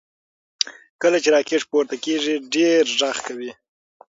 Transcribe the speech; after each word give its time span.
کله 1.01 1.17
چې 1.23 1.29
راکټ 1.35 1.61
پورته 1.71 1.95
کیږي 2.05 2.33
ډېر 2.55 2.83
غږ 2.99 3.17
کوي. 3.27 3.51